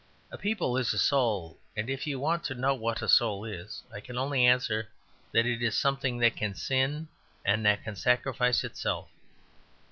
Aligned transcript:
A 0.31 0.37
people 0.39 0.77
is 0.77 0.95
a 0.95 0.97
soul; 0.97 1.59
and 1.77 1.87
if 1.87 2.07
you 2.07 2.19
want 2.19 2.43
to 2.45 2.55
know 2.55 2.73
what 2.73 3.03
a 3.03 3.07
soul 3.07 3.45
is, 3.45 3.83
I 3.93 3.99
can 3.99 4.17
only 4.17 4.47
answer 4.47 4.89
that 5.31 5.45
it 5.45 5.61
is 5.61 5.77
something 5.77 6.17
that 6.17 6.35
can 6.35 6.55
sin 6.55 7.07
and 7.45 7.63
that 7.67 7.83
can 7.83 7.95
sacrifice 7.95 8.63
itself. 8.63 9.09